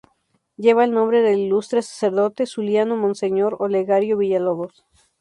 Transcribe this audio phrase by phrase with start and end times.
[0.57, 4.83] Lleva el nombre del ilustre sacerdote zuliano Monseñor Olegario Villalobos.